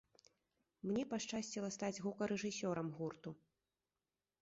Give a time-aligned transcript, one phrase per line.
[0.91, 3.29] Мне пашчасціла стаць гукарэжысёрам гурту.